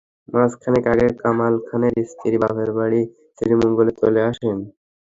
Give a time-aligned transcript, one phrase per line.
[0.33, 3.01] মাস খানেক আগে কামাল খানের স্ত্রী বাপের বাড়ি
[3.37, 4.57] শ্রীমঙ্গলে চলে আসেন।